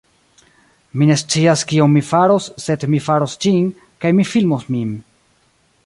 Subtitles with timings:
[1.01, 3.71] Mi ne scias kion mi faros, sed mi faros ĝin,
[4.05, 4.99] kaj mi filmos min.